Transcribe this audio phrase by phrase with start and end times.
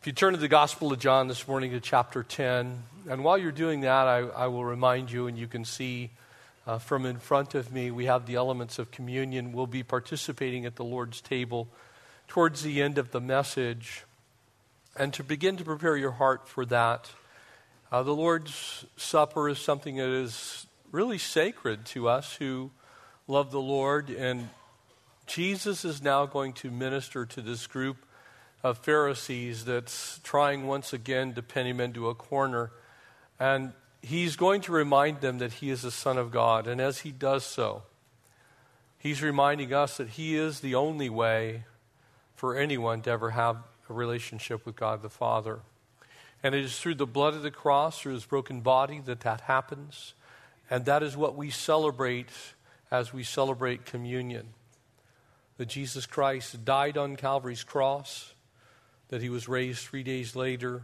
[0.00, 3.36] If you turn to the Gospel of John this morning to chapter 10, and while
[3.36, 6.10] you're doing that, I, I will remind you, and you can see
[6.68, 9.52] uh, from in front of me, we have the elements of communion.
[9.52, 11.66] We'll be participating at the Lord's table
[12.28, 14.04] towards the end of the message.
[14.96, 17.10] And to begin to prepare your heart for that,
[17.90, 22.70] uh, the Lord's Supper is something that is really sacred to us who
[23.26, 24.10] love the Lord.
[24.10, 24.50] And
[25.26, 27.96] Jesus is now going to minister to this group
[28.62, 32.72] of Pharisees that's trying once again to pin him into a corner.
[33.38, 36.66] And he's going to remind them that he is the Son of God.
[36.66, 37.82] And as he does so,
[38.98, 41.64] he's reminding us that he is the only way
[42.34, 43.56] for anyone to ever have
[43.88, 45.60] a relationship with God the Father.
[46.42, 49.42] And it is through the blood of the cross, through his broken body, that that
[49.42, 50.14] happens.
[50.70, 52.28] And that is what we celebrate
[52.90, 54.48] as we celebrate communion.
[55.56, 58.34] That Jesus Christ died on Calvary's cross
[59.08, 60.82] that he was raised three days later,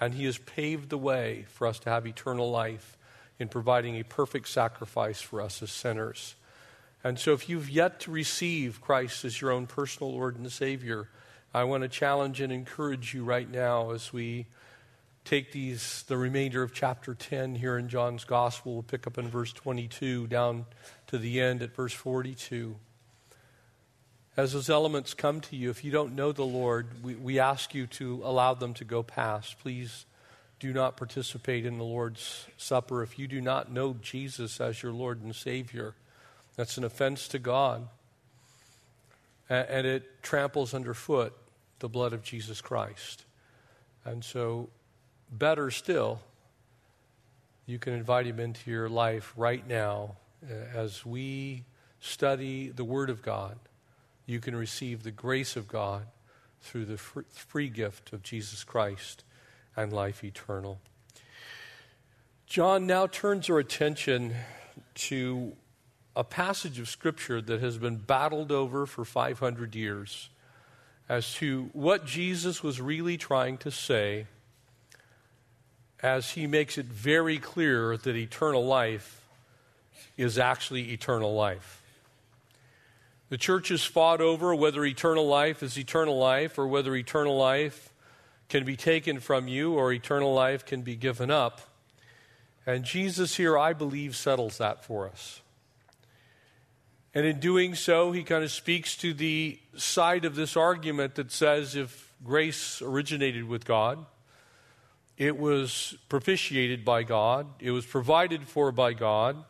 [0.00, 2.96] and he has paved the way for us to have eternal life
[3.38, 6.34] in providing a perfect sacrifice for us as sinners.
[7.04, 11.08] And so, if you've yet to receive Christ as your own personal Lord and Savior,
[11.54, 14.46] I want to challenge and encourage you right now as we
[15.26, 19.28] take these the remainder of chapter 10 here in John's gospel we'll pick up in
[19.28, 20.66] verse 22 down
[21.08, 22.76] to the end at verse 42
[24.36, 27.74] as those elements come to you, if you don't know the Lord, we, we ask
[27.74, 29.58] you to allow them to go past.
[29.58, 30.04] Please
[30.60, 34.92] do not participate in the Lord's Supper if you do not know Jesus as your
[34.92, 35.94] Lord and Savior.
[36.56, 37.88] That's an offense to God.
[39.48, 41.32] And, it tramples underfoot
[41.78, 43.24] the blood of Jesus Christ.
[44.04, 44.70] And so,
[45.30, 46.20] better still,
[47.64, 50.16] you can invite him into your life right now
[50.74, 51.64] as we
[52.00, 53.56] study the Word of God
[54.26, 56.06] you can receive the grace of God
[56.60, 59.24] through the free gift of Jesus Christ
[59.76, 60.80] and life eternal.
[62.46, 64.34] John now turns our attention
[64.94, 65.52] to
[66.14, 70.30] a passage of Scripture that has been battled over for 500 years
[71.08, 74.26] as to what Jesus was really trying to say
[76.02, 79.26] as he makes it very clear that eternal life
[80.16, 81.82] is actually eternal life.
[83.28, 87.92] The church has fought over whether eternal life is eternal life or whether eternal life
[88.48, 91.60] can be taken from you or eternal life can be given up.
[92.64, 95.40] And Jesus here, I believe, settles that for us.
[97.14, 101.32] And in doing so, he kind of speaks to the side of this argument that
[101.32, 104.04] says if grace originated with God,
[105.16, 109.42] it was propitiated by God, it was provided for by God,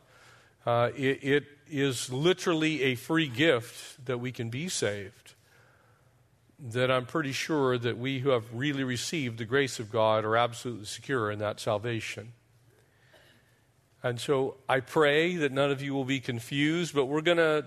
[0.65, 5.33] uh, it, it is literally a free gift that we can be saved,
[6.59, 10.35] that I'm pretty sure that we who have really received the grace of God are
[10.35, 12.33] absolutely secure in that salvation.
[14.03, 17.65] And so I pray that none of you will be confused, but we're going to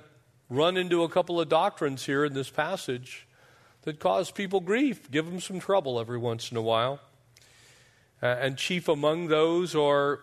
[0.48, 3.26] run into a couple of doctrines here in this passage
[3.82, 7.00] that cause people grief, give them some trouble every once in a while.
[8.22, 10.20] Uh, and chief among those are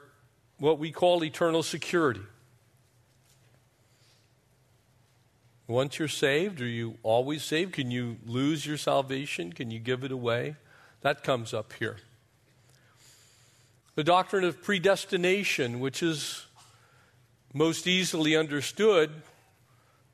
[0.59, 2.21] what we call eternal security.
[5.67, 7.73] Once you're saved, are you always saved?
[7.73, 9.51] Can you lose your salvation?
[9.51, 10.55] Can you give it away?
[11.01, 11.97] That comes up here.
[13.95, 16.45] The doctrine of predestination, which is
[17.53, 19.11] most easily understood,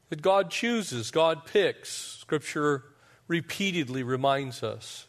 [0.10, 1.90] that God chooses, God picks.
[1.90, 2.84] Scripture
[3.28, 5.08] repeatedly reminds us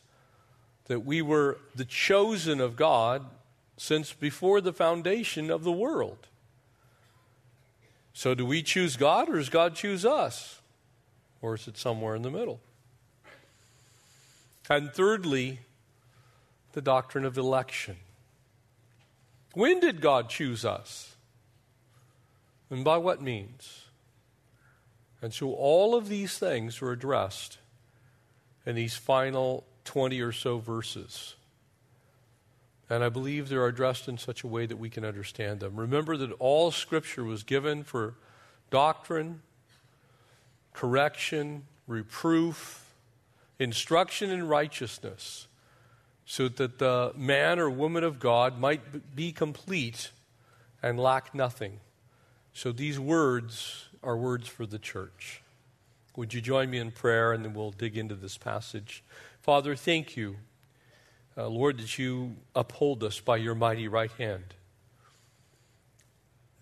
[0.87, 3.25] that we were the chosen of God
[3.77, 6.29] since before the foundation of the world.
[8.15, 10.61] So, do we choose God or does God choose us?
[11.43, 12.61] Or is it somewhere in the middle?
[14.71, 15.59] And thirdly,
[16.73, 17.97] the doctrine of election.
[19.53, 21.17] When did God choose us?
[22.71, 23.83] And by what means?
[25.21, 27.59] And so all of these things are addressed
[28.65, 31.35] in these final 20 or so verses.
[32.91, 35.77] And I believe they're addressed in such a way that we can understand them.
[35.77, 38.15] Remember that all Scripture was given for
[38.71, 39.41] doctrine,
[40.73, 42.93] correction, reproof,
[43.59, 45.47] instruction in righteousness,
[46.27, 50.11] so that the man or woman of God might be complete
[50.83, 51.81] and lack nothing.
[52.53, 55.43] So these words are words for the church.
[56.17, 59.03] Would you join me in prayer and then we'll dig into this passage?
[59.41, 60.37] Father, thank you
[61.37, 64.55] uh, Lord, that you uphold us by your mighty right hand.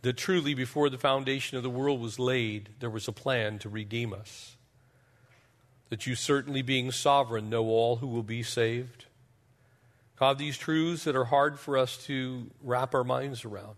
[0.02, 3.68] That truly, before the foundation of the world was laid, there was a plan to
[3.68, 4.56] redeem us.
[5.92, 9.04] that you certainly being sovereign know all who will be saved.
[10.16, 13.76] God, these truths that are hard for us to wrap our minds around.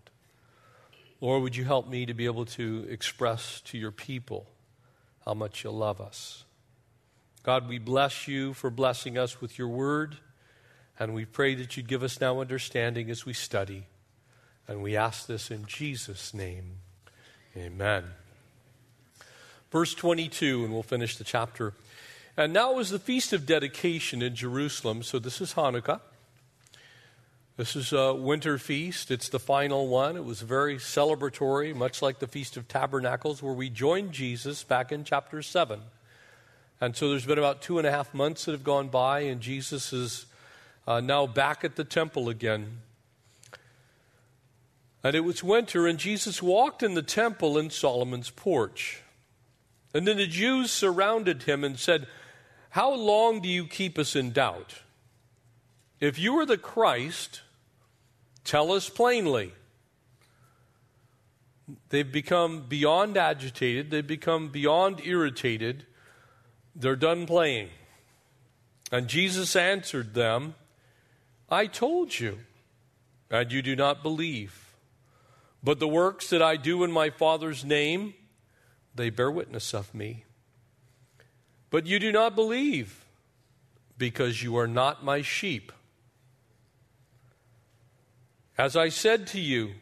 [1.20, 4.46] Lord, would you help me to be able to express to your people
[5.24, 6.44] how much you love us?
[7.42, 10.18] God, we bless you for blessing us with your word,
[10.98, 13.86] and we pray that you'd give us now understanding as we study.
[14.66, 16.76] And we ask this in Jesus' name.
[17.56, 18.04] Amen.
[19.70, 21.74] Verse 22, and we'll finish the chapter.
[22.36, 25.02] And now is the feast of dedication in Jerusalem.
[25.02, 26.00] So this is Hanukkah.
[27.56, 29.12] This is a winter feast.
[29.12, 30.16] It's the final one.
[30.16, 34.90] It was very celebratory, much like the Feast of Tabernacles, where we joined Jesus back
[34.90, 35.80] in chapter 7.
[36.80, 39.40] And so there's been about two and a half months that have gone by, and
[39.40, 40.26] Jesus is
[40.86, 42.80] uh, now back at the temple again.
[45.02, 49.02] And it was winter, and Jesus walked in the temple in Solomon's porch.
[49.92, 52.06] And then the Jews surrounded him and said,
[52.70, 54.82] how long do you keep us in doubt?
[56.00, 57.42] If you are the Christ,
[58.42, 59.52] tell us plainly.
[61.90, 65.86] They've become beyond agitated, they've become beyond irritated.
[66.74, 67.68] They're done playing.
[68.90, 70.56] And Jesus answered them,
[71.50, 72.38] I told you,
[73.30, 74.74] and you do not believe.
[75.62, 78.14] But the works that I do in my Father's name,
[78.94, 80.24] they bear witness of me.
[81.70, 83.04] But you do not believe
[83.98, 85.72] because you are not my sheep.
[88.56, 89.72] As I said to you,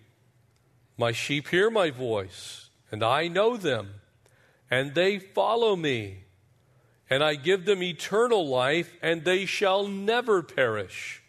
[0.96, 3.94] my sheep hear my voice, and I know them,
[4.70, 6.24] and they follow me.
[7.10, 11.21] And I give them eternal life, and they shall never perish,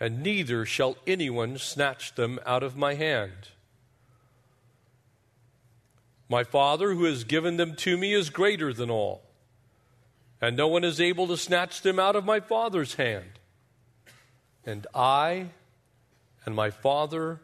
[0.00, 3.48] and neither shall anyone snatch them out of my hand.
[6.28, 9.24] My Father, who has given them to me, is greater than all
[10.44, 13.38] and no one is able to snatch them out of my Father's hand.
[14.66, 15.46] And I
[16.44, 17.40] and my Father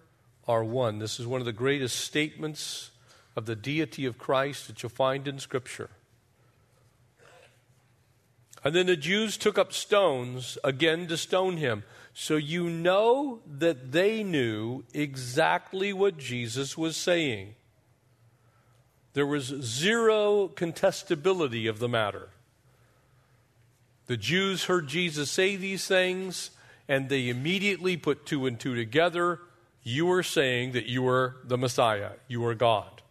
[0.46, 0.98] are one.
[0.98, 2.90] This is one of the greatest statements
[3.34, 5.88] of the deity of Christ that you'll find in Scripture.
[8.62, 11.84] And then the Jews took up stones again to stone him.
[12.12, 17.54] So you know that they knew exactly what Jesus was saying.
[19.12, 22.28] There was zero contestability of the matter.
[24.06, 26.50] The Jews heard Jesus say these things,
[26.88, 29.40] and they immediately put two and two together.
[29.82, 33.02] You are saying that you are the Messiah, you are God.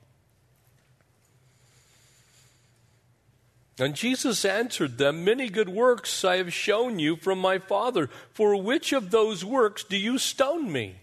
[3.79, 8.09] And Jesus answered them, Many good works I have shown you from my Father.
[8.33, 10.97] For which of those works do you stone me?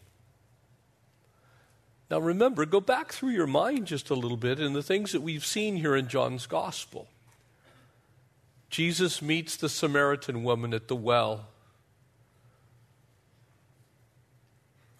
[2.10, 5.22] Now remember, go back through your mind just a little bit in the things that
[5.22, 7.08] we've seen here in John's Gospel.
[8.68, 11.46] Jesus meets the Samaritan woman at the well.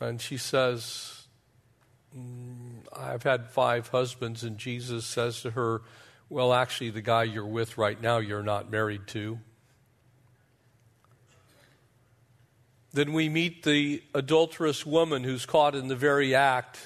[0.01, 1.27] And she says,
[2.17, 4.43] mm, I've had five husbands.
[4.43, 5.83] And Jesus says to her,
[6.29, 9.39] Well, actually, the guy you're with right now, you're not married to.
[12.93, 16.81] Then we meet the adulterous woman who's caught in the very act.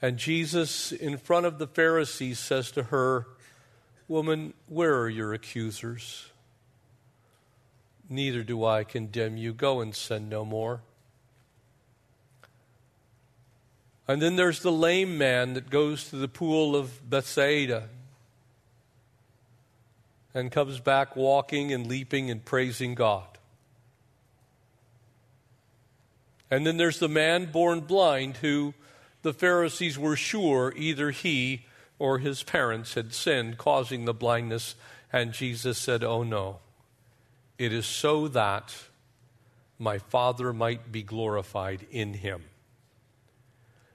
[0.00, 3.26] And Jesus, in front of the Pharisees, says to her,
[4.08, 6.30] Woman, where are your accusers?
[8.08, 9.52] Neither do I condemn you.
[9.52, 10.80] Go and sin no more.
[14.10, 17.88] And then there's the lame man that goes to the pool of Bethsaida
[20.34, 23.38] and comes back walking and leaping and praising God.
[26.50, 28.74] And then there's the man born blind who
[29.22, 31.66] the Pharisees were sure either he
[32.00, 34.74] or his parents had sinned, causing the blindness.
[35.12, 36.58] And Jesus said, Oh no,
[37.58, 38.74] it is so that
[39.78, 42.42] my Father might be glorified in him.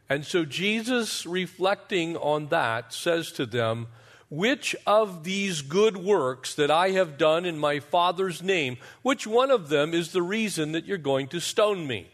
[0.07, 3.87] And so Jesus, reflecting on that, says to them,
[4.29, 9.51] Which of these good works that I have done in my Father's name, which one
[9.51, 12.07] of them is the reason that you're going to stone me?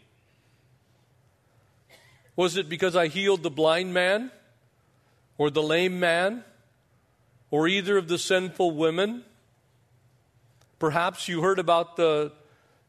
[2.34, 4.30] Was it because I healed the blind man?
[5.38, 6.44] or the lame man
[7.50, 9.24] or either of the sinful women.
[10.78, 12.30] Perhaps you heard about the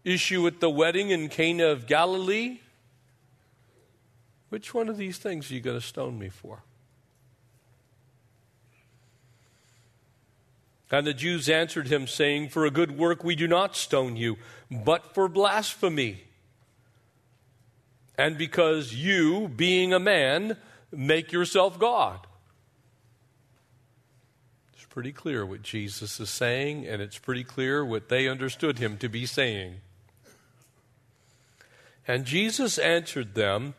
[0.03, 2.59] issue at the wedding in Cana of Galilee.
[4.53, 6.61] Which one of these things are you going to stone me for?
[10.91, 14.37] And the Jews answered him, saying, For a good work we do not stone you,
[14.69, 16.25] but for blasphemy.
[18.15, 20.57] And because you, being a man,
[20.91, 22.19] make yourself God
[24.75, 28.99] It's pretty clear what Jesus is saying, and it's pretty clear what they understood him
[28.99, 29.77] to be saying.
[32.07, 33.73] And Jesus answered them,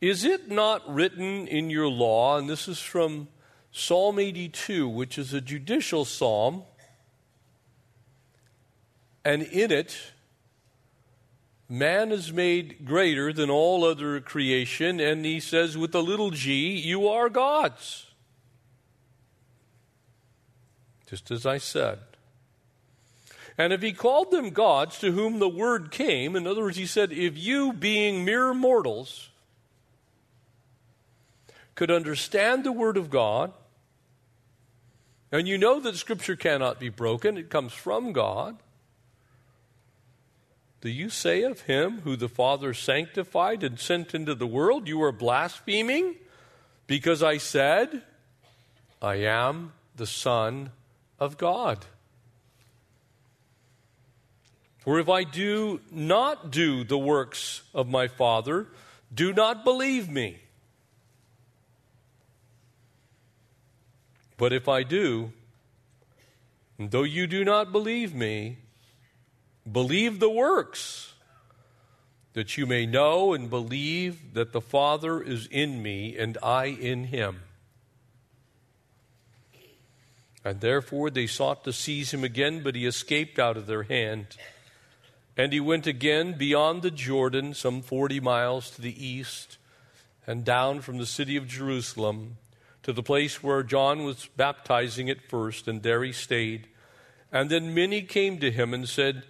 [0.00, 2.38] Is it not written in your law?
[2.38, 3.28] And this is from
[3.70, 6.62] Psalm 82, which is a judicial psalm.
[9.24, 9.96] And in it,
[11.68, 15.00] man is made greater than all other creation.
[15.00, 18.06] And he says, with a little g, you are gods.
[21.06, 21.98] Just as I said.
[23.58, 26.86] And if he called them gods to whom the word came, in other words, he
[26.86, 29.28] said, if you, being mere mortals,
[31.80, 33.54] could understand the word of God,
[35.32, 38.58] and you know that Scripture cannot be broken, it comes from God.
[40.82, 45.02] Do you say of him who the Father sanctified and sent into the world, You
[45.02, 46.16] are blaspheming?
[46.86, 48.02] Because I said,
[49.00, 50.72] I am the Son
[51.18, 51.86] of God.
[54.80, 58.66] For if I do not do the works of my Father,
[59.14, 60.40] do not believe me.
[64.40, 65.32] But if I do,
[66.78, 68.56] though you do not believe me,
[69.70, 71.12] believe the works,
[72.32, 77.04] that you may know and believe that the Father is in me and I in
[77.04, 77.40] him.
[80.42, 84.38] And therefore they sought to seize him again, but he escaped out of their hand.
[85.36, 89.58] And he went again beyond the Jordan, some 40 miles to the east,
[90.26, 92.38] and down from the city of Jerusalem
[92.82, 96.68] to the place where John was baptizing at first, and there he stayed.
[97.32, 99.24] And then many came to him and said,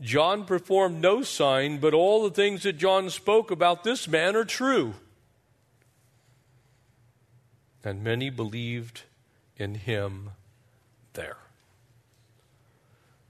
[0.00, 4.44] John performed no sign, but all the things that John spoke about this man are
[4.44, 4.94] true.
[7.84, 9.02] And many believed
[9.56, 10.30] in him
[11.14, 11.36] there.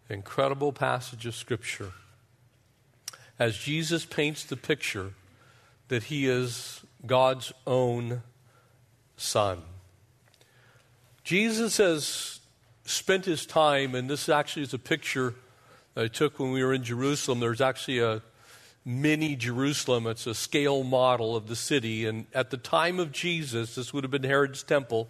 [0.09, 1.93] Incredible passage of Scripture.
[3.38, 5.12] As Jesus paints the picture
[5.88, 8.23] that he is God's own
[9.18, 9.62] Son.
[11.25, 12.40] Jesus has
[12.84, 15.34] spent his time, and this actually is a picture
[15.96, 17.40] I took when we were in Jerusalem.
[17.40, 18.22] There's actually a
[18.84, 20.06] mini Jerusalem.
[20.06, 22.06] It's a scale model of the city.
[22.06, 25.08] And at the time of Jesus, this would have been Herod's temple.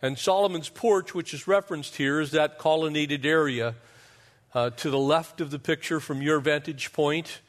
[0.00, 3.74] And Solomon's porch, which is referenced here, is that colonnaded area.
[4.54, 7.40] Uh, to the left of the picture, from your vantage point,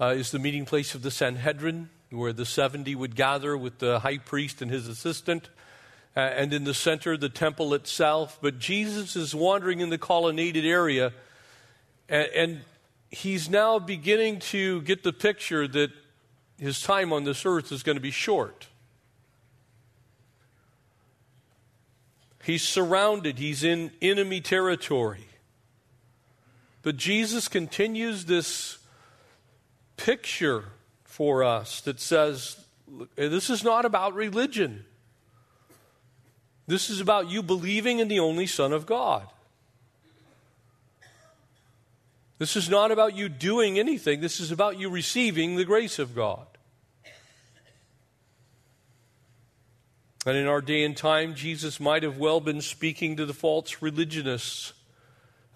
[0.00, 4.00] uh, is the meeting place of the Sanhedrin, where the 70 would gather with the
[4.00, 5.48] high priest and his assistant.
[6.16, 8.38] Uh, and in the center, the temple itself.
[8.40, 11.12] But Jesus is wandering in the colonnaded area,
[12.08, 12.60] and, and
[13.10, 15.90] he's now beginning to get the picture that
[16.58, 18.68] his time on this earth is going to be short.
[22.42, 25.26] He's surrounded, he's in enemy territory.
[26.82, 28.78] But Jesus continues this
[29.96, 30.66] picture
[31.16, 32.62] for us that says
[33.16, 34.84] eh, this is not about religion.
[36.66, 39.26] This is about you believing in the only Son of God.
[42.36, 46.14] This is not about you doing anything, this is about you receiving the grace of
[46.14, 46.46] God.
[50.26, 53.80] And in our day and time, Jesus might have well been speaking to the false
[53.80, 54.74] religionists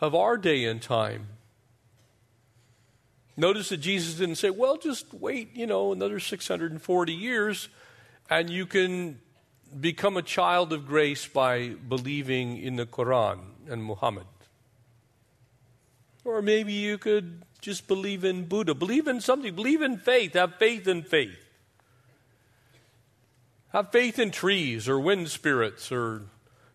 [0.00, 1.26] of our day and time.
[3.40, 7.70] Notice that Jesus didn't say, well, just wait, you know, another 640 years
[8.28, 9.18] and you can
[9.80, 14.26] become a child of grace by believing in the Quran and Muhammad.
[16.22, 18.74] Or maybe you could just believe in Buddha.
[18.74, 19.54] Believe in something.
[19.54, 20.34] Believe in faith.
[20.34, 21.38] Have faith in faith.
[23.72, 26.24] Have faith in trees or wind spirits or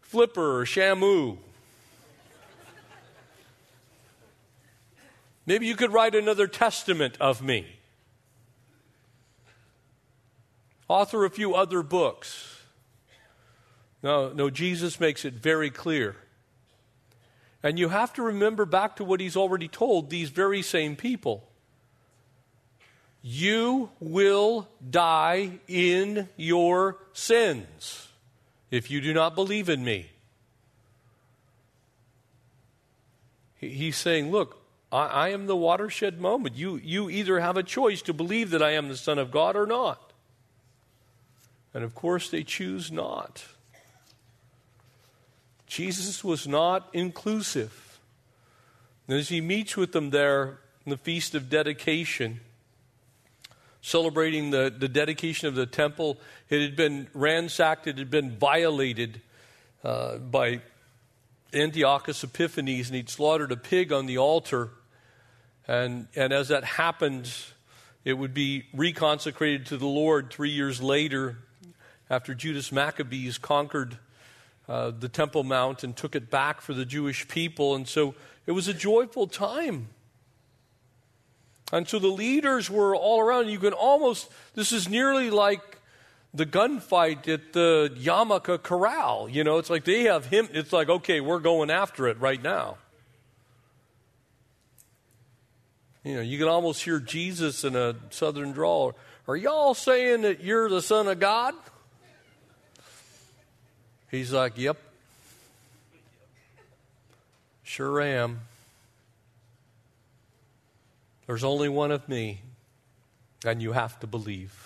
[0.02, 1.38] flipper or shamu.
[5.46, 7.68] Maybe you could write another testament of me.
[10.88, 12.62] Author a few other books.
[14.04, 16.16] No, no, Jesus makes it very clear.
[17.64, 21.50] And you have to remember back to what he's already told these very same people.
[23.24, 28.10] You will die in your sins
[28.70, 30.12] if you do not believe in me.
[33.56, 36.56] He's saying, Look, I, I, am the watershed moment.
[36.56, 39.56] You, you either have a choice to believe that I am the Son of God
[39.56, 40.14] or not.
[41.74, 43.46] And of course, they choose not.
[45.68, 48.00] Jesus was not inclusive.
[49.08, 52.40] And as he meets with them there in the Feast of Dedication,
[53.86, 56.18] celebrating the, the dedication of the temple.
[56.50, 59.22] It had been ransacked, it had been violated
[59.84, 60.62] uh, by
[61.56, 64.72] Antiochus Epiphanes, and he'd slaughtered a pig on the altar.
[65.68, 67.32] And, and as that happened,
[68.04, 71.38] it would be reconsecrated to the Lord three years later
[72.10, 73.98] after Judas Maccabees conquered
[74.68, 77.76] uh, the Temple Mount and took it back for the Jewish people.
[77.76, 79.90] And so it was a joyful time.
[81.72, 83.50] And so the leaders were all around.
[83.50, 85.75] You can almost, this is nearly like
[86.36, 89.30] the gunfight at the Yarmulke Corral.
[89.30, 92.42] You know, it's like they have him, it's like, okay, we're going after it right
[92.42, 92.78] now.
[96.04, 98.94] You know, you can almost hear Jesus in a southern drawl.
[99.28, 101.56] Are y'all saying that you're the Son of God?
[104.12, 104.78] He's like, Yep.
[107.64, 108.42] Sure am.
[111.26, 112.42] There's only one of me,
[113.44, 114.65] and you have to believe.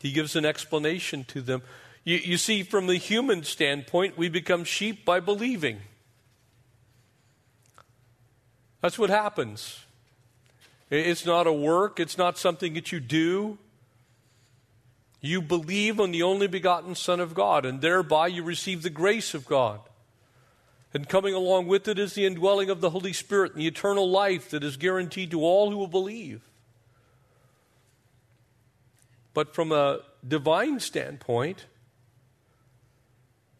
[0.00, 1.62] He gives an explanation to them.
[2.04, 5.80] You, you, see, from the human standpoint, we become sheep by believing.
[8.80, 9.84] That's what happens.
[10.90, 13.58] It's not a work, it's not something that you do.
[15.20, 19.34] You believe on the only begotten Son of God, and thereby you receive the grace
[19.34, 19.80] of God.
[20.94, 24.08] And coming along with it is the indwelling of the Holy Spirit and the eternal
[24.08, 26.40] life that is guaranteed to all who will believe.
[29.38, 31.66] But from a divine standpoint,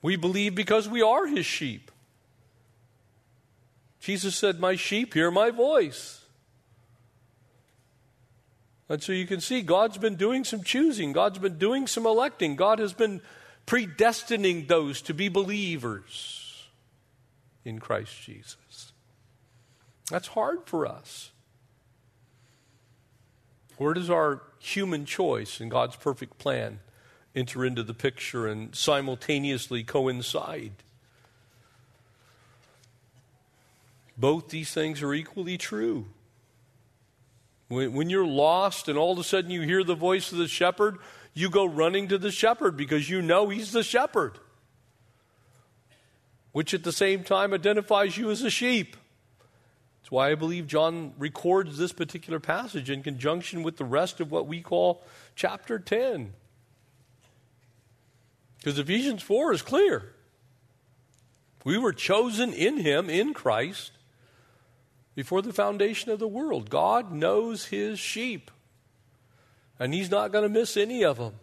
[0.03, 1.93] we believe because we are his sheep.
[4.01, 6.25] Jesus said, My sheep hear my voice.
[8.89, 12.57] And so you can see God's been doing some choosing, God's been doing some electing,
[12.57, 13.21] God has been
[13.65, 16.67] predestining those to be believers
[17.65, 18.93] in Christ Jesus.
[20.11, 21.31] That's hard for us.
[23.79, 26.81] Where does our human choice and God's perfect plan
[27.35, 30.73] enter into the picture and simultaneously coincide?
[34.17, 36.07] Both these things are equally true.
[37.69, 40.97] When, you're lost and all of a sudden you hear the voice of the shepherd,
[41.35, 44.38] you go running to the shepherd because you know he's the shepherd,
[46.53, 48.97] which at the same time identifies you as a sheep.
[50.09, 54.31] That's why I believe John records this particular passage in conjunction with the rest of
[54.31, 55.03] what we call
[55.37, 56.33] chapter 10.
[58.57, 60.14] Because Ephesians 4 is clear.
[61.62, 63.92] We were chosen in Him, in Christ,
[65.14, 66.71] before the foundation of the world.
[66.71, 68.51] God knows his sheep,
[69.79, 71.35] and he's not going to miss any of them.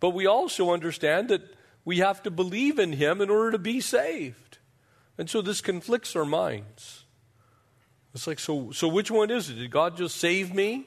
[0.00, 1.42] But we also understand that
[1.84, 4.56] we have to believe in him in order to be saved.
[5.18, 7.04] And so this conflicts our minds.
[8.14, 9.54] It's like, so, so which one is it?
[9.54, 10.86] Did God just save me?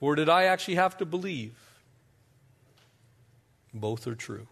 [0.00, 1.54] Or did I actually have to believe?
[3.72, 4.46] Both are true.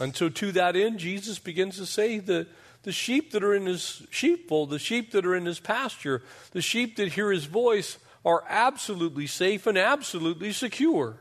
[0.00, 2.48] And so, to that end, Jesus begins to say that
[2.82, 6.60] the sheep that are in his sheepfold, the sheep that are in his pasture, the
[6.60, 11.16] sheep that hear his voice are absolutely safe and absolutely secure.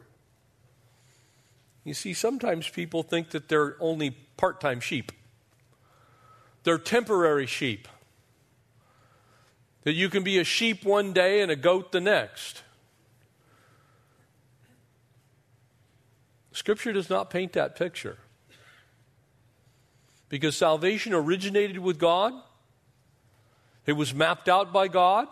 [1.83, 5.11] You see, sometimes people think that they're only part time sheep,
[6.63, 7.87] they're temporary sheep.
[9.83, 12.63] That you can be a sheep one day and a goat the next.
[16.53, 18.17] Scripture does not paint that picture.
[20.29, 22.33] Because salvation originated with God,
[23.85, 25.27] it was mapped out by God,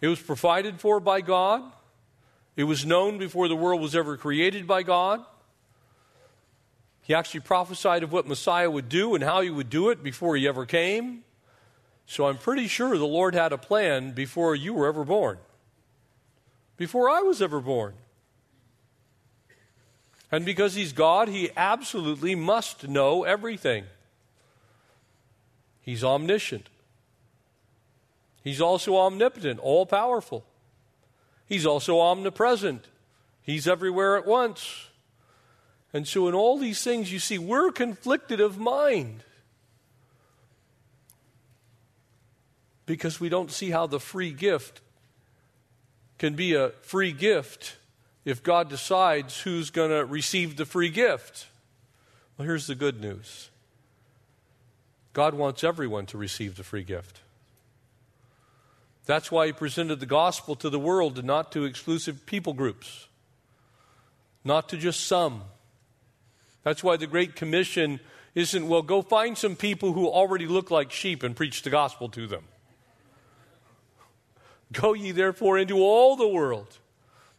[0.00, 1.62] it was provided for by God,
[2.56, 5.24] it was known before the world was ever created by God.
[7.04, 10.36] He actually prophesied of what Messiah would do and how he would do it before
[10.36, 11.22] he ever came.
[12.06, 15.38] So I'm pretty sure the Lord had a plan before you were ever born,
[16.78, 17.92] before I was ever born.
[20.32, 23.84] And because he's God, he absolutely must know everything.
[25.82, 26.70] He's omniscient.
[28.42, 30.44] He's also omnipotent, all powerful.
[31.46, 32.86] He's also omnipresent.
[33.42, 34.88] He's everywhere at once.
[35.94, 39.22] And so, in all these things, you see, we're conflicted of mind
[42.84, 44.80] because we don't see how the free gift
[46.18, 47.76] can be a free gift
[48.24, 51.46] if God decides who's going to receive the free gift.
[52.36, 53.50] Well, here's the good news
[55.12, 57.20] God wants everyone to receive the free gift.
[59.06, 63.06] That's why He presented the gospel to the world and not to exclusive people groups,
[64.42, 65.42] not to just some.
[66.64, 68.00] That's why the Great Commission
[68.34, 72.08] isn't, well, go find some people who already look like sheep and preach the gospel
[72.08, 72.44] to them.
[74.72, 76.78] Go ye therefore into all the world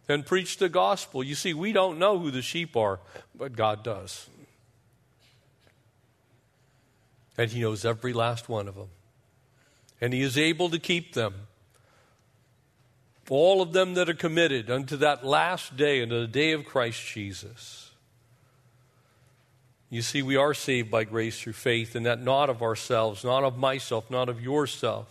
[0.07, 1.23] and preach the gospel.
[1.23, 2.99] You see, we don't know who the sheep are,
[3.33, 4.29] but God does.
[7.37, 8.89] And He knows every last one of them.
[9.99, 11.33] And He is able to keep them.
[13.29, 17.03] All of them that are committed unto that last day, unto the day of Christ
[17.05, 17.84] Jesus.
[19.95, 23.45] You see, we are saved by grace through faith, and that not of ourselves, not
[23.45, 25.07] of myself, not of yourself.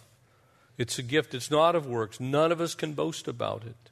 [0.76, 2.20] It's a gift, it's not of works.
[2.20, 3.90] None of us can boast about it.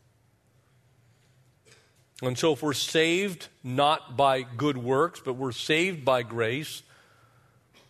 [2.21, 6.83] And so, if we're saved not by good works, but we're saved by grace,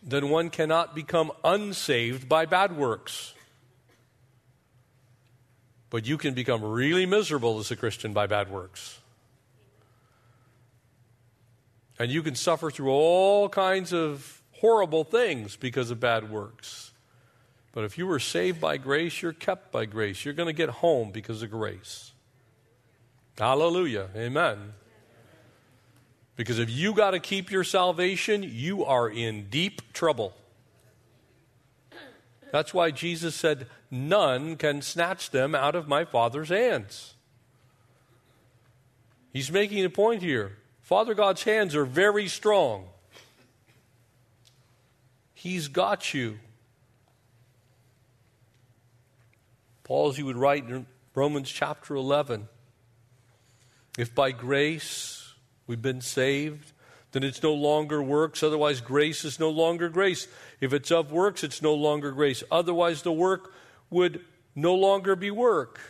[0.01, 3.35] then one cannot become unsaved by bad works.
[5.91, 9.01] But you can become really miserable as a Christian by bad works.
[12.03, 16.91] And you can suffer through all kinds of horrible things because of bad works.
[17.71, 20.25] But if you were saved by grace, you're kept by grace.
[20.25, 22.11] You're going to get home because of grace.
[23.39, 24.09] Hallelujah.
[24.17, 24.73] Amen.
[26.35, 30.35] Because if you got to keep your salvation, you are in deep trouble.
[32.51, 37.15] That's why Jesus said, None can snatch them out of my Father's hands.
[39.33, 40.59] He's making a point here.
[40.83, 42.87] Father God's hands are very strong.
[45.33, 46.39] He's got you.
[49.85, 52.49] Paul, as he would write in Romans chapter 11,
[53.99, 55.35] if by grace
[55.67, 56.73] we've been saved,
[57.13, 58.43] then it's no longer works.
[58.43, 60.29] Otherwise, grace is no longer grace.
[60.61, 62.43] If it's of works, it's no longer grace.
[62.51, 63.53] Otherwise, the work
[63.91, 64.21] would
[64.55, 65.81] no longer be work.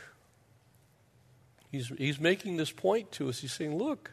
[1.70, 3.40] He's, he's making this point to us.
[3.40, 4.10] He's saying, Look,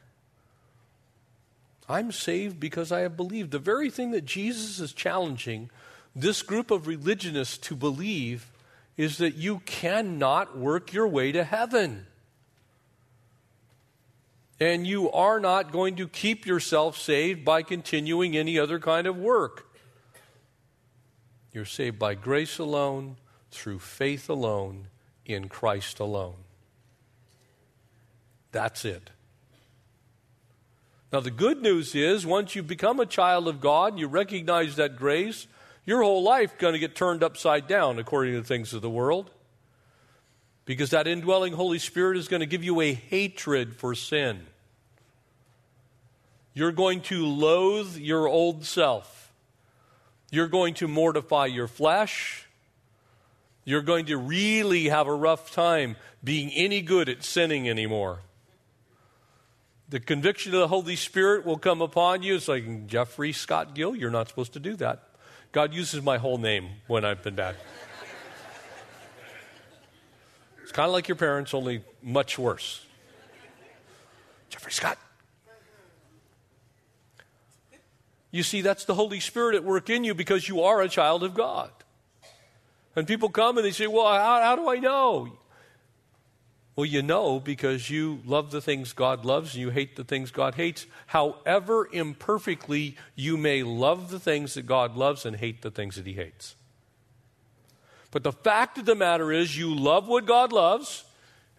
[1.90, 3.52] I'm saved because I have believed.
[3.52, 5.70] The very thing that Jesus is challenging
[6.16, 8.52] this group of religionists to believe
[8.98, 12.06] is that you cannot work your way to heaven
[14.60, 19.16] and you are not going to keep yourself saved by continuing any other kind of
[19.18, 19.68] work.
[21.54, 23.18] You're saved by grace alone,
[23.52, 24.88] through faith alone,
[25.26, 26.36] in Christ alone.
[28.52, 29.10] That's it.
[31.12, 34.96] Now, the good news is once you become a child of God, you recognize that
[34.96, 35.48] grace,
[35.86, 38.90] your whole life going to get turned upside down according to the things of the
[38.90, 39.32] world.
[40.66, 44.46] Because that indwelling Holy Spirit is going to give you a hatred for sin.
[46.54, 49.34] You're going to loathe your old self.
[50.30, 52.46] You're going to mortify your flesh.
[53.66, 58.20] You're going to really have a rough time being any good at sinning anymore.
[59.90, 62.36] The conviction of the Holy Spirit will come upon you.
[62.36, 65.04] It's like Jeffrey Scott Gill, you're not supposed to do that.
[65.52, 67.56] God uses my whole name when I've been bad.
[70.62, 72.86] It's kind of like your parents, only much worse.
[74.50, 75.00] Jeffrey Scott.
[78.30, 81.24] You see, that's the Holy Spirit at work in you because you are a child
[81.24, 81.72] of God.
[82.96, 85.39] And people come and they say, Well, how, how do I know?
[86.80, 90.32] Well, you know because you love the things God loves and you hate the things
[90.32, 90.86] God hates.
[91.08, 96.08] However imperfectly you may love the things that God loves and hate the things that
[96.08, 96.56] He hates.
[98.12, 101.04] But the fact of the matter is, you love what God loves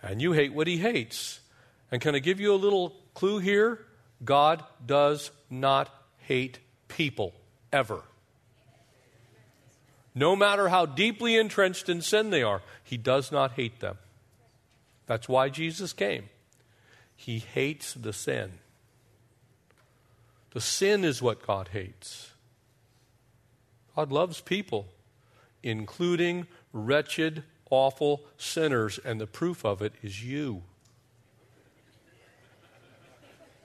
[0.02, 1.40] and you hate what He hates.
[1.92, 3.84] And can I give you a little clue here?
[4.24, 7.34] God does not hate people,
[7.70, 8.00] ever.
[10.14, 13.98] No matter how deeply entrenched in sin they are, he does not hate them.
[15.10, 16.28] That's why Jesus came.
[17.16, 18.60] He hates the sin.
[20.52, 22.30] The sin is what God hates.
[23.96, 24.86] God loves people,
[25.64, 30.62] including wretched, awful sinners, and the proof of it is you.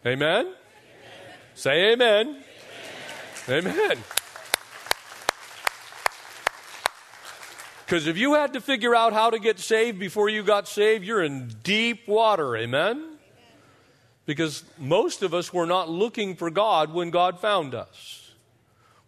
[0.04, 0.48] Amen?
[0.48, 0.54] amen.
[1.54, 2.44] Say amen.
[3.48, 3.98] Amen.
[7.86, 11.06] Because if you had to figure out how to get saved before you got saved,
[11.06, 12.58] you're in deep water.
[12.58, 13.18] Amen?
[14.26, 18.32] Because most of us were not looking for God when God found us.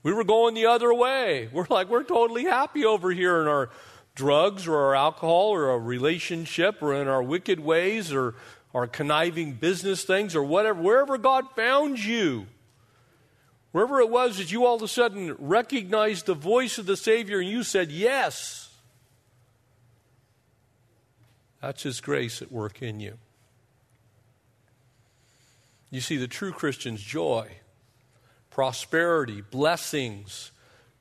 [0.03, 1.49] We were going the other way.
[1.51, 3.71] We're like, we're totally happy over here in our
[4.13, 8.35] drugs or our alcohol or our relationship or in our wicked ways or
[8.75, 10.79] our conniving business things or whatever.
[10.79, 12.45] Wherever God found you,
[13.71, 17.39] Wherever it was that you all of a sudden recognized the voice of the Savior
[17.39, 18.66] and you said yes,
[21.61, 23.17] that's His grace at work in you.
[25.89, 27.49] You see, the true Christian's joy,
[28.49, 30.51] prosperity, blessings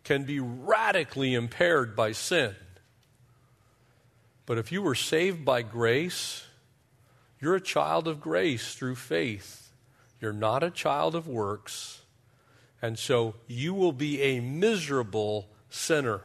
[0.05, 2.55] can be radically impaired by sin.
[4.47, 6.45] But if you were saved by grace,
[7.41, 9.71] You're a child of grace through faith.
[10.21, 12.01] You're not a child of works.
[12.81, 16.23] And so you will be a miserable sinner.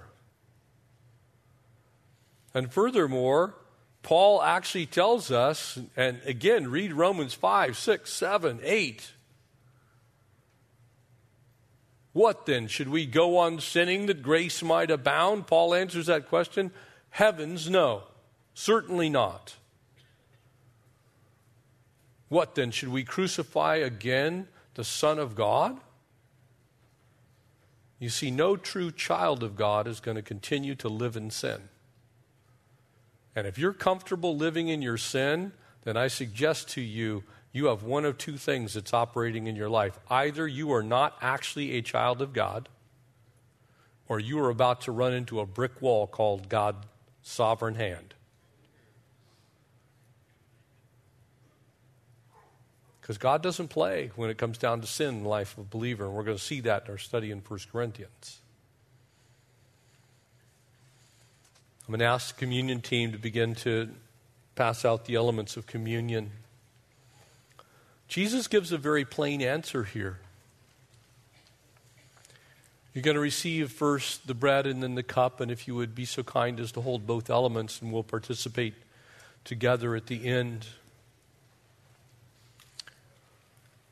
[2.54, 3.56] And furthermore,
[4.04, 9.12] Paul actually tells us, and again, read Romans 5, 6, 7, 8.
[12.14, 12.68] What then?
[12.68, 15.48] Should we go on sinning that grace might abound?
[15.48, 16.72] Paul answers that question.
[17.12, 18.04] Heavens, no.
[18.54, 19.56] Certainly not.
[22.28, 22.72] What then?
[22.72, 25.80] Should we crucify again the Son of God?
[28.00, 31.70] You see, no true child of God is going to continue to live in sin.
[33.36, 37.84] And if you're comfortable living in your sin, then I suggest to you, you have
[37.84, 40.00] one of two things that's operating in your life.
[40.10, 42.70] Either you are not actually a child of God,
[44.08, 46.86] or you are about to run into a brick wall called God's
[47.22, 48.14] sovereign hand.
[53.00, 55.68] Because God doesn't play when it comes down to sin in the life of a
[55.68, 58.41] believer, and we're going to see that in our study in 1 Corinthians.
[61.92, 63.90] I'm going to ask the communion team to begin to
[64.56, 66.32] pass out the elements of communion.
[68.08, 70.20] Jesus gives a very plain answer here.
[72.94, 75.94] You're going to receive first the bread and then the cup, and if you would
[75.94, 78.76] be so kind as to hold both elements, and we'll participate
[79.44, 80.68] together at the end.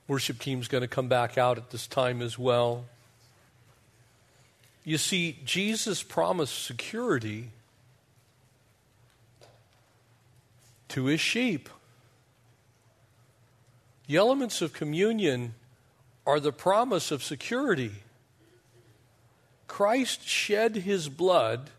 [0.07, 2.85] Worship team's going to come back out at this time as well.
[4.85, 7.49] You see, Jesus promised security
[10.89, 11.69] to his sheep.
[14.07, 15.53] The elements of communion
[16.25, 17.91] are the promise of security.
[19.67, 21.69] Christ shed his blood.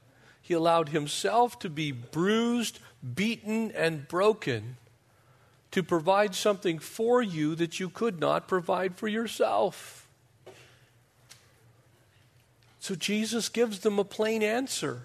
[0.41, 2.79] He allowed himself to be bruised,
[3.15, 4.77] beaten, and broken
[5.71, 10.09] to provide something for you that you could not provide for yourself.
[12.81, 15.03] So Jesus gives them a plain answer.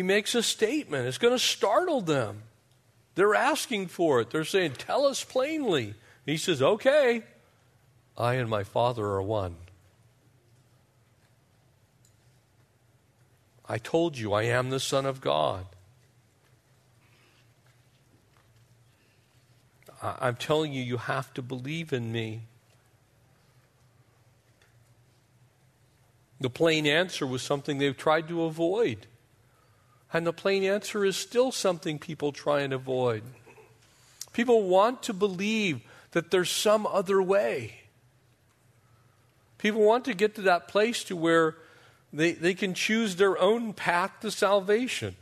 [0.00, 1.06] He makes a statement.
[1.06, 2.44] It's going to startle them.
[3.16, 4.30] They're asking for it.
[4.30, 5.92] They're saying, Tell us plainly.
[6.24, 7.22] he says, Okay,
[8.16, 9.56] I and my Father are one.
[13.68, 15.66] I told you I am the Son of God.
[20.02, 22.44] I'm telling you, you have to believe in me.
[26.40, 29.06] The plain answer was something they've tried to avoid.
[30.12, 33.22] And the plain answer is still something people try and avoid.
[34.32, 35.80] People want to believe
[36.12, 37.80] that there's some other way.
[39.58, 41.56] People want to get to that place to where
[42.12, 45.14] they, they can choose their own path to salvation.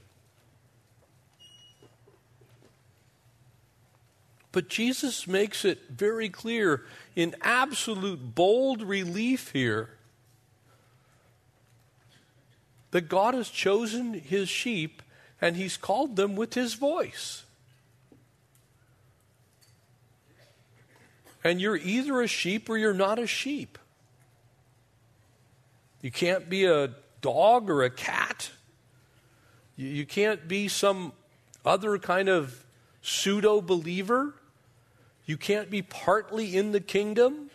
[4.53, 9.91] But Jesus makes it very clear in absolute bold relief here
[12.91, 15.03] that God has chosen his sheep
[15.41, 17.45] and he's called them with his voice.
[21.45, 23.79] And you're either a sheep or you're not a sheep.
[26.03, 28.51] You can't be a dog or a cat.
[29.77, 31.13] You can't be some
[31.65, 32.65] other kind of
[33.03, 34.35] pseudo believer.
[35.27, 37.51] You can't be partly in the kingdom.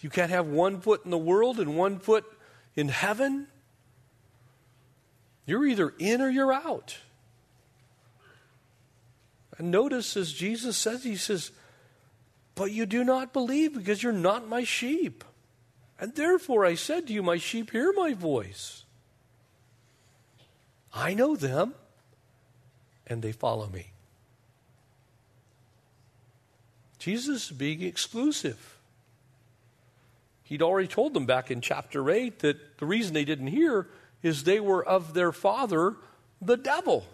[0.00, 2.24] You can't have one foot in the world and one foot
[2.76, 3.46] in heaven.
[5.46, 6.98] You're either in or you're out.
[9.58, 11.50] And notice as Jesus says, He says,
[12.54, 15.24] But you do not believe because you're not my sheep.
[16.00, 18.84] And therefore I said to you, My sheep hear my voice.
[20.92, 21.74] I know them,
[23.06, 23.90] and they follow me.
[26.98, 28.78] Jesus is being exclusive.
[30.44, 33.88] He'd already told them back in chapter 8 that the reason they didn't hear
[34.24, 35.94] is they were of their father,
[36.40, 37.04] the devil.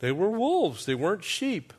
[0.00, 1.72] They were wolves, they weren't sheep.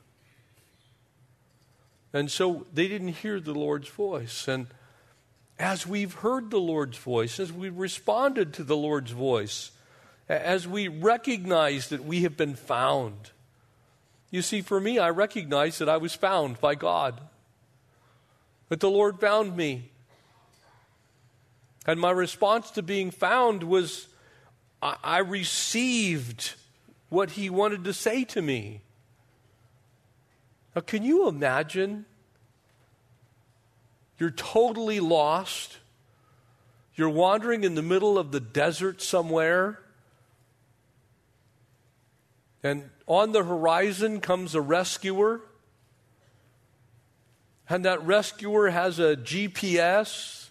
[2.13, 4.47] And so they didn't hear the Lord's voice.
[4.47, 4.67] And
[5.57, 9.71] as we've heard the Lord's voice, as we've responded to the Lord's voice,
[10.29, 13.31] as we recognize that we have been found,
[14.29, 17.19] you see, for me, I recognize that I was found by God,
[18.69, 19.89] that the Lord found me.
[21.85, 24.07] And my response to being found was
[24.81, 26.53] I, I received
[27.09, 28.81] what he wanted to say to me.
[30.75, 32.05] Now, can you imagine?
[34.17, 35.77] You're totally lost.
[36.95, 39.79] You're wandering in the middle of the desert somewhere.
[42.63, 45.41] and on the horizon comes a rescuer.
[47.69, 50.42] And that rescuer has a GPS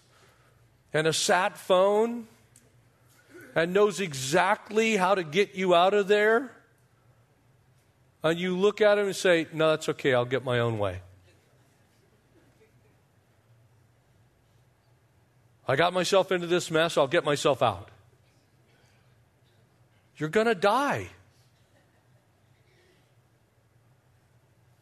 [0.93, 2.27] and a sat phone
[3.55, 6.51] and knows exactly how to get you out of there.
[8.23, 11.01] And you look at him and say, No, that's okay, I'll get my own way.
[15.67, 17.89] I got myself into this mess, I'll get myself out.
[20.17, 21.09] You're going to die.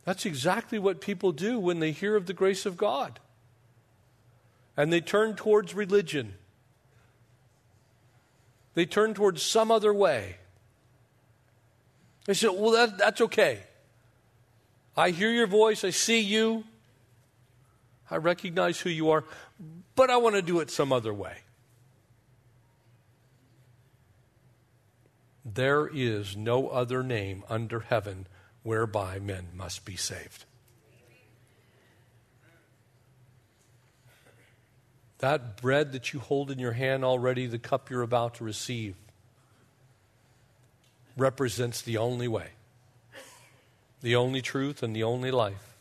[0.04, 3.20] That's exactly what people do when they hear of the grace of God.
[4.78, 6.34] And they turn towards religion.
[8.74, 10.38] They turn towards some other way.
[12.26, 13.60] They say, well, that, that's okay.
[14.96, 16.64] I hear your voice, I see you,
[18.10, 19.24] I recognize who you are,
[19.96, 21.38] but I want to do it some other way.
[25.44, 28.28] There is no other name under heaven
[28.64, 30.46] whereby men must be saved.
[35.22, 38.96] That bread that you hold in your hand already, the cup you're about to receive,
[41.16, 42.50] represents the only way,
[44.02, 45.76] the only truth, and the only life.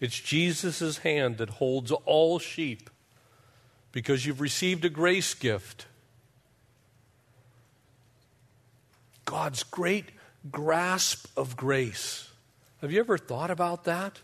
[0.00, 2.90] It's Jesus' hand that holds all sheep
[3.90, 5.86] because you've received a grace gift.
[9.24, 10.10] God's great
[10.52, 12.30] grasp of grace.
[12.82, 14.20] Have you ever thought about that?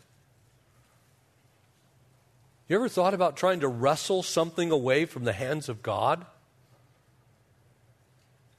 [2.73, 6.25] You ever thought about trying to wrestle something away from the hands of God?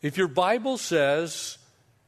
[0.03, 1.57] If your Bible says,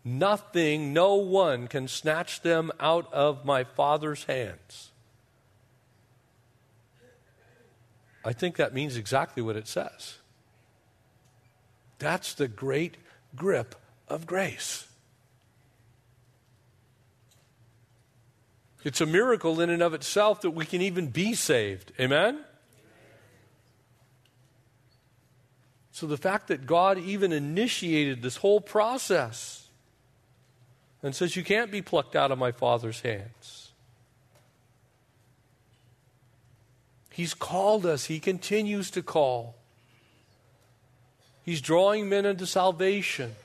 [0.03, 4.91] nothing, no one can snatch them out of my Father's hands,
[8.23, 10.19] I think that means exactly what it says.
[11.97, 12.97] That's the great
[13.35, 13.73] grip
[14.07, 14.85] of grace.
[18.85, 21.91] It's a miracle in and of itself that we can even be saved.
[21.99, 22.39] Amen?
[25.91, 29.69] So the fact that God even initiated this whole process
[31.01, 33.71] and says, You can't be plucked out of my Father's hands.
[37.09, 39.55] He's called us, He continues to call.
[41.41, 43.35] He's drawing men into salvation.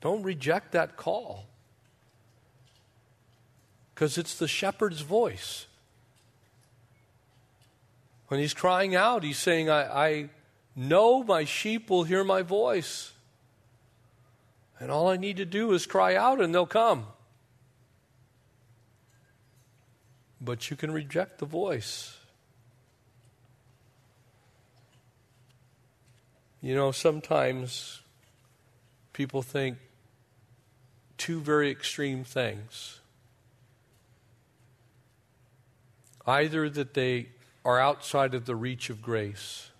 [0.00, 1.48] Don't reject that call
[3.94, 5.66] because it's the shepherd's voice.
[8.28, 10.28] When he's crying out, he's saying, I, I
[10.74, 13.12] know my sheep will hear my voice.
[14.80, 17.06] And all I need to do is cry out and they'll come.
[20.40, 22.16] But you can reject the voice.
[26.60, 28.00] You know, sometimes
[29.12, 29.78] people think
[31.16, 33.00] two very extreme things.
[36.26, 37.28] Either that they
[37.64, 39.70] are outside of the reach of grace,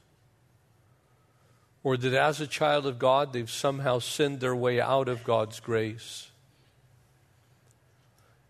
[1.83, 5.61] or that as a child of God, they've somehow sinned their way out of God's
[5.61, 6.31] grace.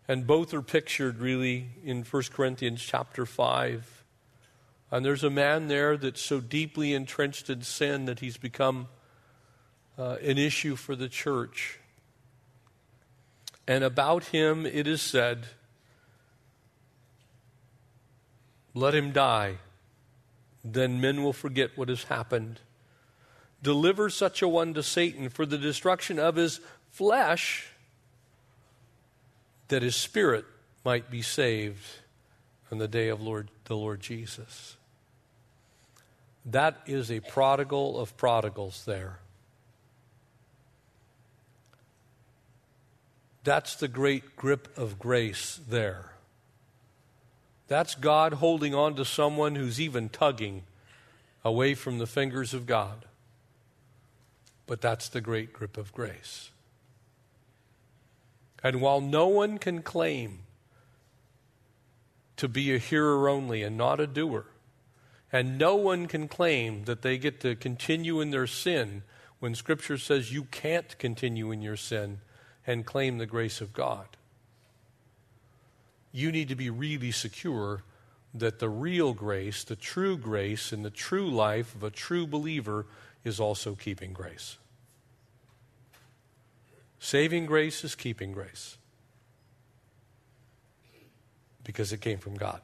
[0.07, 4.03] And both are pictured really in 1 Corinthians chapter 5.
[4.91, 8.87] And there's a man there that's so deeply entrenched in sin that he's become
[9.97, 11.79] uh, an issue for the church.
[13.67, 15.47] And about him it is said,
[18.75, 19.55] Let him die.
[20.63, 22.59] Then men will forget what has happened.
[23.63, 26.59] Deliver such a one to Satan for the destruction of his
[26.91, 27.67] flesh,
[29.69, 30.45] that his spirit
[30.83, 31.83] might be saved
[32.71, 34.75] on the day of Lord, the Lord Jesus.
[36.45, 39.19] That is a prodigal of prodigals there.
[43.43, 46.14] That's the great grip of grace there.
[47.67, 50.63] That's God holding on to someone who's even tugging
[51.43, 53.05] away from the fingers of God.
[54.67, 56.51] But that's the great grip of grace.
[58.63, 60.39] And while no one can claim
[62.37, 64.45] to be a hearer only and not a doer,
[65.31, 69.03] and no one can claim that they get to continue in their sin
[69.39, 72.19] when Scripture says you can't continue in your sin
[72.65, 74.07] and claim the grace of God
[76.15, 77.83] you need to be really secure
[78.33, 82.85] that the real grace, the true grace, and the true life of a true believer
[83.23, 84.57] is also keeping grace.
[86.99, 88.77] Saving grace is keeping grace
[91.63, 92.61] because it came from God.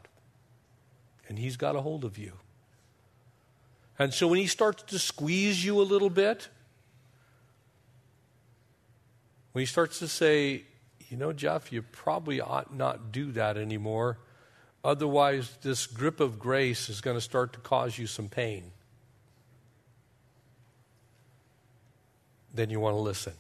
[1.27, 2.33] And He's got a hold of you.
[3.99, 6.47] And so when He starts to squeeze you a little bit,
[9.51, 10.63] when he starts to say,
[11.11, 14.17] you know, Jeff, you probably ought not do that anymore.
[14.83, 18.71] Otherwise, this grip of grace is going to start to cause you some pain.
[22.53, 23.33] Then you want to listen.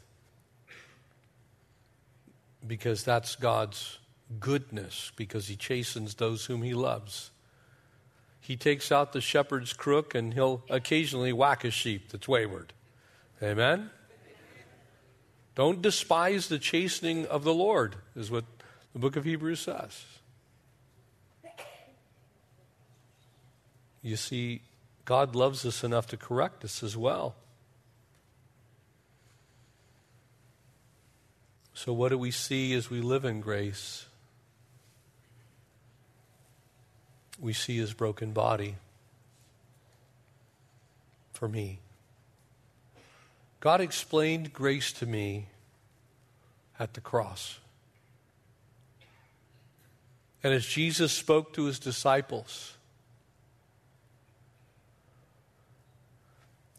[2.67, 3.99] Because that's God's
[4.39, 7.31] goodness, because He chastens those whom He loves.
[8.41, 12.73] He takes out the shepherd's crook and He'll occasionally whack a sheep that's wayward.
[13.41, 13.89] Amen?
[15.55, 18.45] Don't despise the chastening of the Lord, is what
[18.93, 20.05] the book of Hebrews says.
[24.01, 24.61] You see,
[25.05, 27.35] God loves us enough to correct us as well.
[31.73, 34.05] So, what do we see as we live in grace?
[37.39, 38.75] We see his broken body
[41.33, 41.79] for me.
[43.61, 45.45] God explained grace to me
[46.79, 47.59] at the cross.
[50.43, 52.73] And as Jesus spoke to his disciples,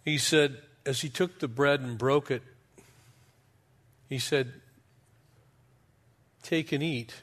[0.04, 2.42] he said, as he took the bread and broke it,
[4.08, 4.52] he said,
[6.42, 7.14] Take and eat,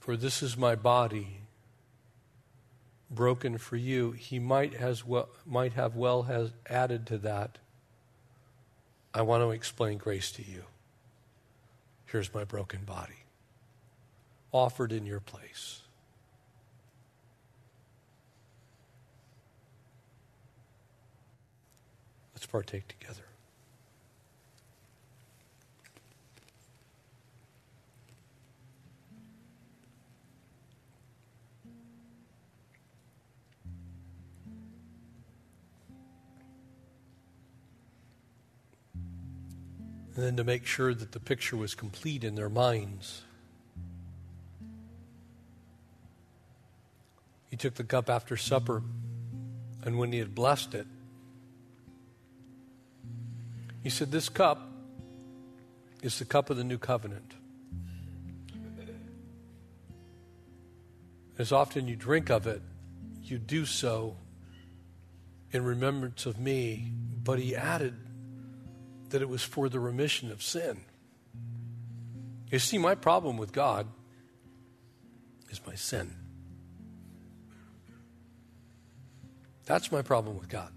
[0.00, 1.38] for this is my body
[3.10, 4.12] broken for you.
[4.12, 7.56] He might, has well, might have well has added to that.
[9.12, 10.64] I want to explain grace to you.
[12.06, 13.24] Here's my broken body,
[14.52, 15.82] offered in your place.
[22.34, 23.29] Let's partake together.
[40.20, 43.22] And then to make sure that the picture was complete in their minds.
[47.48, 48.82] He took the cup after supper,
[49.82, 50.86] and when he had blessed it,
[53.82, 54.60] he said, This cup
[56.02, 57.32] is the cup of the new covenant.
[61.38, 62.60] As often you drink of it,
[63.22, 64.18] you do so
[65.50, 66.92] in remembrance of me.
[67.24, 67.94] But he added,
[69.10, 70.80] that it was for the remission of sin.
[72.50, 73.86] You see, my problem with God
[75.50, 76.16] is my sin.
[79.66, 80.72] That's my problem with God.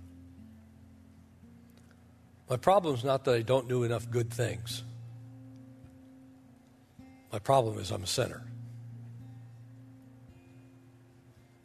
[2.49, 4.83] My problem is not that I don't do enough good things.
[7.31, 8.43] My problem is I'm a sinner.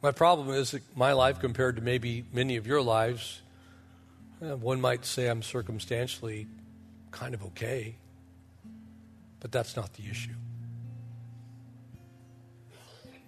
[0.01, 3.43] My problem is that my life, compared to maybe many of your lives,
[4.41, 6.47] uh, one might say I'm circumstantially
[7.11, 7.97] kind of okay.
[9.41, 10.35] But that's not the issue.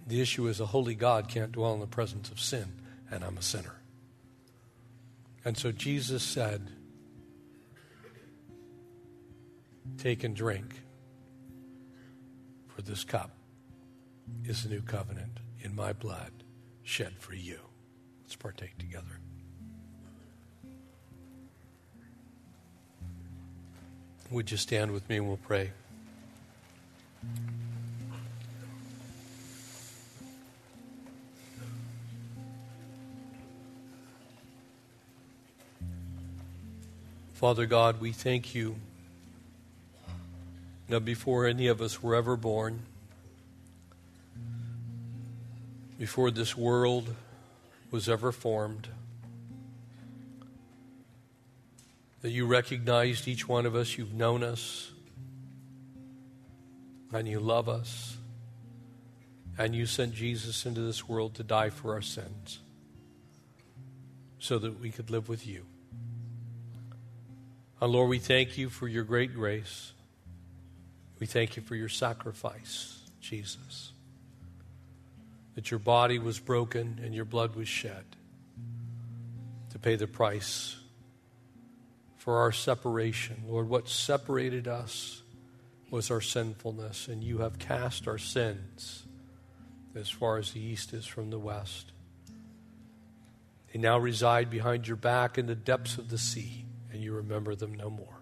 [0.06, 2.72] The issue is a holy God can't dwell in the presence of sin,
[3.10, 3.76] and I'm a sinner.
[5.44, 6.70] And so Jesus said,
[9.98, 10.82] Take and drink,
[12.68, 13.30] for this cup
[14.44, 16.32] is the new covenant in my blood
[16.82, 17.60] shed for you.
[18.22, 19.20] Let's partake together.
[24.30, 25.72] Would you stand with me and we'll pray?
[37.34, 38.76] Father God, we thank you
[40.88, 42.82] that before any of us were ever born,
[45.98, 47.16] before this world
[47.90, 48.88] was ever formed,
[52.22, 54.90] that you recognized each one of us, you've known us,
[57.12, 58.16] and you love us,
[59.58, 62.60] and you sent Jesus into this world to die for our sins
[64.38, 65.64] so that we could live with you.
[67.80, 69.92] And Lord, we thank you for your great grace.
[71.18, 73.92] We thank you for your sacrifice, Jesus.
[75.54, 78.04] That your body was broken and your blood was shed
[79.70, 80.76] to pay the price
[82.20, 83.44] for our separation.
[83.48, 85.22] Lord, what separated us
[85.90, 89.04] was our sinfulness, and you have cast our sins
[89.94, 91.92] as far as the east is from the west.
[93.72, 97.54] They now reside behind your back in the depths of the sea, and you remember
[97.54, 98.20] them no more.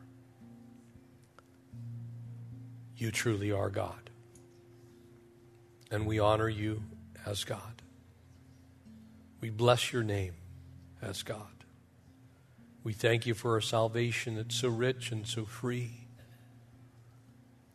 [2.97, 4.11] You truly are God,
[5.91, 6.85] and we honor you
[7.27, 7.83] as God.
[9.41, 10.35] We bless your name
[11.03, 11.58] as God.
[12.85, 16.07] We thank you for our salvation that's so rich and so free.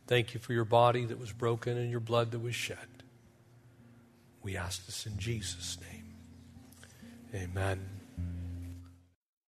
[0.06, 2.78] Thank you for your body that was broken and your blood that was shed.
[4.42, 6.14] We ask this in Jesus' name.
[7.34, 7.93] Amen.